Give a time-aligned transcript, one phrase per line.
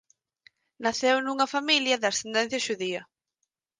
[0.83, 3.01] Naceu nunha familia de ascendencia xudía.